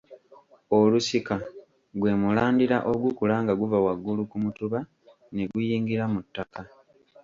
Olusika 0.77 1.35
gwe 1.99 2.11
mulandira 2.21 2.77
ogukula 2.91 3.35
nga 3.43 3.53
guva 3.59 3.77
waggulu 3.85 4.21
ku 4.31 4.37
mutuba 4.43 4.79
ne 5.33 5.43
guyingira 5.51 6.03
mu 6.13 6.19
ttaka. 6.25 6.61